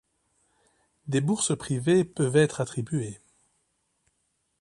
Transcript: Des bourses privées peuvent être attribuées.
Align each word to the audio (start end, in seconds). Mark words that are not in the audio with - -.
Des 1.05 1.21
bourses 1.21 1.55
privées 1.55 2.03
peuvent 2.05 2.35
être 2.35 2.59
attribuées. 2.59 3.19